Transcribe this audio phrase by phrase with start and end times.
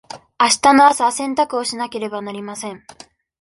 [0.39, 2.83] あしたの朝洗濯をしなければなりません。